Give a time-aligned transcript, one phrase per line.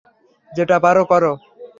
[0.51, 1.23] যেটা পারো কর।